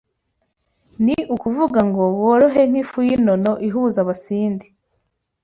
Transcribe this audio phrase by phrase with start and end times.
[1.03, 4.67] Ni ukuvuga ngo worohe nk’ifu y’inono ihuza Abasindi